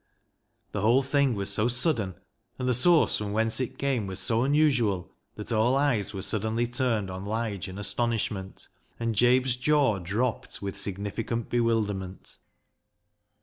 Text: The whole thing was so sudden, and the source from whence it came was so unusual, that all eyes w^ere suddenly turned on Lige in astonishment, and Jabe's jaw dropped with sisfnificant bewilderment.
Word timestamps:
The 0.71 0.81
whole 0.81 1.03
thing 1.03 1.35
was 1.35 1.53
so 1.53 1.67
sudden, 1.67 2.15
and 2.57 2.67
the 2.67 2.73
source 2.73 3.19
from 3.19 3.33
whence 3.33 3.59
it 3.59 3.77
came 3.77 4.07
was 4.07 4.19
so 4.19 4.41
unusual, 4.41 5.13
that 5.35 5.51
all 5.51 5.75
eyes 5.75 6.11
w^ere 6.11 6.23
suddenly 6.23 6.65
turned 6.65 7.11
on 7.11 7.23
Lige 7.23 7.69
in 7.69 7.77
astonishment, 7.77 8.67
and 8.99 9.13
Jabe's 9.13 9.55
jaw 9.55 9.99
dropped 9.99 10.59
with 10.59 10.75
sisfnificant 10.75 11.49
bewilderment. 11.49 12.37